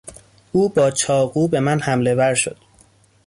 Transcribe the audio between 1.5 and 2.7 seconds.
من حملهور شد.